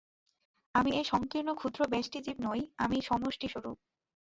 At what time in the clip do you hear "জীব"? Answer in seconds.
2.21-2.37